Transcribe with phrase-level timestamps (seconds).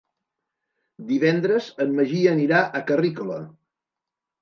[1.11, 3.43] Divendres en Magí anirà a Carrícola.